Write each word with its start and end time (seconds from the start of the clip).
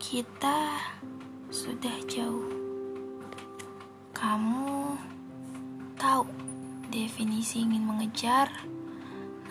Kita 0.00 0.80
sudah 1.52 1.92
jauh. 2.08 2.48
Kamu 4.16 4.96
tahu 6.00 6.24
definisi 6.88 7.60
ingin 7.60 7.84
mengejar, 7.84 8.48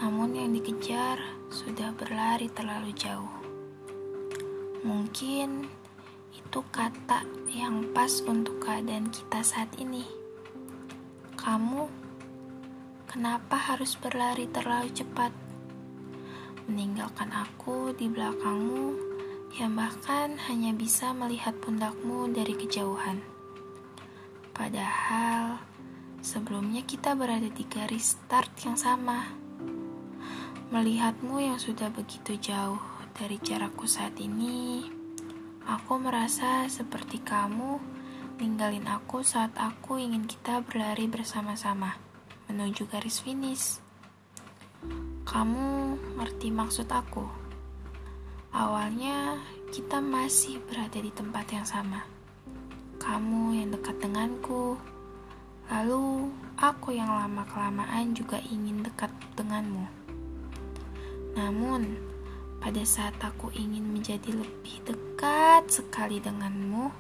namun 0.01 0.33
yang 0.33 0.49
dikejar 0.49 1.21
sudah 1.53 1.93
berlari 1.93 2.49
terlalu 2.49 2.89
jauh. 2.97 3.29
Mungkin 4.81 5.69
itu 6.33 6.59
kata 6.73 7.29
yang 7.53 7.93
pas 7.93 8.17
untuk 8.25 8.57
keadaan 8.57 9.13
kita 9.13 9.45
saat 9.45 9.69
ini. 9.77 10.01
Kamu 11.37 11.85
kenapa 13.05 13.53
harus 13.53 13.93
berlari 14.01 14.49
terlalu 14.49 14.89
cepat? 14.97 15.29
Meninggalkan 16.65 17.29
aku 17.37 17.93
di 17.93 18.09
belakangmu 18.09 19.08
yang 19.59 19.75
bahkan 19.75 20.39
hanya 20.47 20.71
bisa 20.71 21.11
melihat 21.11 21.51
pundakmu 21.59 22.31
dari 22.31 22.55
kejauhan. 22.55 23.19
Padahal 24.55 25.59
sebelumnya 26.23 26.79
kita 26.87 27.11
berada 27.11 27.51
di 27.51 27.67
garis 27.67 28.15
start 28.15 28.55
yang 28.63 28.79
sama. 28.79 29.27
Melihatmu 30.71 31.43
yang 31.43 31.59
sudah 31.59 31.91
begitu 31.91 32.39
jauh 32.39 32.79
dari 33.19 33.35
jarakku 33.35 33.83
saat 33.83 34.15
ini, 34.23 34.87
aku 35.67 35.99
merasa 35.99 36.71
seperti 36.71 37.19
kamu 37.19 37.99
ninggalin 38.39 38.87
aku 38.87 39.27
saat 39.27 39.51
aku 39.59 39.99
ingin 39.99 40.23
kita 40.23 40.63
berlari 40.63 41.11
bersama-sama 41.11 41.99
menuju 42.47 42.87
garis 42.87 43.19
finish. 43.19 43.83
Kamu 45.27 45.99
ngerti 46.15 46.47
maksud 46.47 46.87
aku? 46.87 47.38
Awalnya 48.59 49.39
kita 49.71 50.03
masih 50.03 50.59
berada 50.67 50.99
di 50.99 51.07
tempat 51.15 51.47
yang 51.47 51.63
sama. 51.63 52.03
Kamu 52.99 53.55
yang 53.55 53.71
dekat 53.71 53.95
denganku, 54.03 54.75
lalu 55.71 56.27
aku 56.59 56.91
yang 56.91 57.07
lama-kelamaan 57.07 58.11
juga 58.11 58.35
ingin 58.51 58.83
dekat 58.83 59.15
denganmu. 59.39 59.87
Namun, 61.39 62.03
pada 62.59 62.83
saat 62.83 63.15
aku 63.23 63.47
ingin 63.55 63.95
menjadi 63.95 64.27
lebih 64.35 64.83
dekat 64.83 65.63
sekali 65.71 66.19
denganmu, 66.19 66.91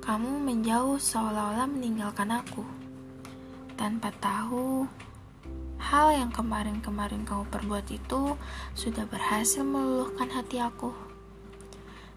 kamu 0.00 0.30
menjauh 0.48 0.96
seolah-olah 0.96 1.68
meninggalkan 1.68 2.40
aku 2.40 2.64
tanpa 3.76 4.08
tahu 4.16 4.88
hal 5.92 6.08
yang 6.08 6.32
kemarin-kemarin 6.32 7.28
kamu 7.28 7.44
perbuat 7.52 7.84
itu 7.92 8.32
sudah 8.72 9.04
berhasil 9.12 9.60
meluluhkan 9.60 10.24
hati 10.32 10.56
aku. 10.56 10.88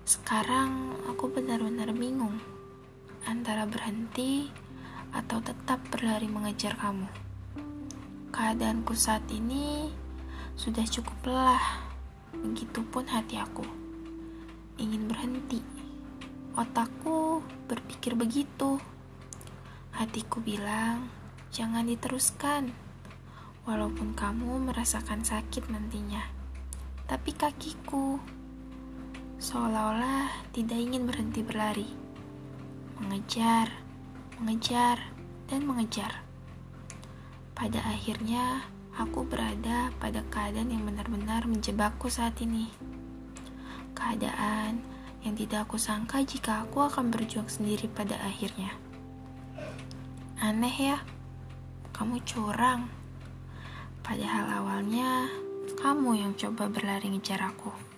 Sekarang 0.08 0.96
aku 1.12 1.28
benar-benar 1.28 1.92
bingung 1.92 2.40
antara 3.28 3.68
berhenti 3.68 4.48
atau 5.12 5.44
tetap 5.44 5.84
berlari 5.92 6.32
mengejar 6.32 6.80
kamu. 6.80 7.04
Keadaanku 8.32 8.96
saat 8.96 9.28
ini 9.28 9.92
sudah 10.56 10.88
cukup 10.88 11.36
lelah, 11.36 11.84
begitupun 12.32 13.12
hati 13.12 13.44
aku. 13.44 13.68
Ingin 14.80 15.12
berhenti. 15.12 15.60
Otakku 16.56 17.44
berpikir 17.68 18.16
begitu. 18.16 18.80
Hatiku 19.92 20.40
bilang, 20.40 21.12
jangan 21.52 21.84
diteruskan 21.84 22.85
walaupun 23.66 24.14
kamu 24.14 24.70
merasakan 24.72 25.26
sakit 25.26 25.68
nantinya. 25.74 26.22
Tapi 27.06 27.34
kakiku 27.34 28.18
seolah-olah 29.42 30.50
tidak 30.54 30.78
ingin 30.80 31.06
berhenti 31.06 31.42
berlari, 31.42 31.90
mengejar, 33.02 33.70
mengejar, 34.42 35.02
dan 35.46 35.66
mengejar. 35.66 36.26
Pada 37.54 37.82
akhirnya, 37.86 38.66
aku 38.98 39.26
berada 39.28 39.92
pada 40.02 40.26
keadaan 40.32 40.72
yang 40.72 40.86
benar-benar 40.86 41.46
menjebakku 41.46 42.10
saat 42.10 42.40
ini. 42.42 42.72
Keadaan 43.96 44.82
yang 45.26 45.34
tidak 45.34 45.70
aku 45.70 45.82
sangka 45.82 46.22
jika 46.22 46.66
aku 46.68 46.86
akan 46.86 47.10
berjuang 47.10 47.50
sendiri 47.50 47.90
pada 47.90 48.18
akhirnya. 48.22 48.74
Aneh 50.42 50.76
ya, 50.76 50.98
kamu 51.96 52.22
curang. 52.28 53.05
Padahal 54.06 54.46
awalnya 54.62 55.26
kamu 55.82 56.14
yang 56.14 56.32
coba 56.38 56.70
berlari 56.70 57.10
ngejar 57.10 57.42
aku. 57.42 57.95